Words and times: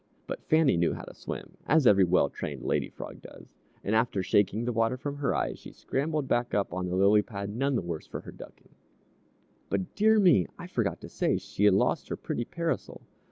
But 0.25 0.41
Fannie 0.41 0.77
knew 0.77 0.93
how 0.95 1.03
to 1.03 1.13
swim, 1.13 1.57
as 1.67 1.85
every 1.85 2.05
well 2.05 2.27
trained 2.27 2.63
Lady 2.63 2.89
Frog 2.89 3.21
does, 3.21 3.53
and 3.83 3.93
after 3.95 4.23
shaking 4.23 4.65
the 4.65 4.71
water 4.73 4.97
from 4.97 5.17
her 5.17 5.35
eyes, 5.35 5.59
she 5.59 5.71
scrambled 5.71 6.27
back 6.27 6.55
upon 6.55 6.87
the 6.87 6.95
lily 6.95 7.21
pad, 7.21 7.51
none 7.51 7.75
the 7.75 7.83
worse 7.83 8.07
for 8.07 8.21
her 8.21 8.31
ducking. 8.31 8.69
But, 9.69 9.93
dear 9.93 10.19
me, 10.19 10.47
I 10.57 10.65
forgot 10.65 11.01
to 11.01 11.07
say 11.07 11.37
she 11.37 11.65
had 11.65 11.75
lost 11.75 12.09
her 12.09 12.15
pretty 12.17 12.45
parasol! 12.45 13.01